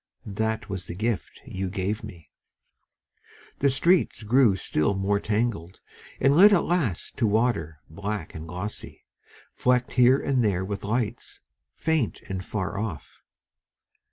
That 0.25 0.67
was 0.67 0.87
the 0.87 0.95
gift 0.95 1.41
you 1.45 1.69
gave 1.69 2.03
me.... 2.03 2.31
The 3.59 3.69
streets 3.69 4.23
grew 4.23 4.55
still 4.55 4.95
more 4.95 5.19
tangled, 5.19 5.79
And 6.19 6.35
led 6.35 6.51
at 6.51 6.63
last 6.63 7.17
to 7.17 7.27
water 7.27 7.81
black 7.87 8.33
and 8.33 8.47
glossy, 8.47 9.05
Flecked 9.53 9.91
here 9.93 10.17
and 10.19 10.43
there 10.43 10.65
with 10.65 10.83
lights, 10.83 11.41
faint 11.75 12.23
and 12.27 12.43
far 12.43 12.79
off. 12.79 13.21